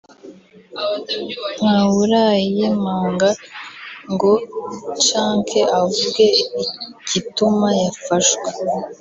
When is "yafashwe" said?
7.81-8.47